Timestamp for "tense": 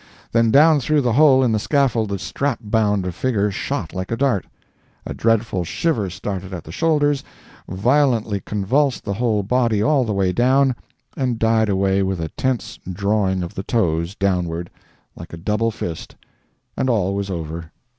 12.29-12.79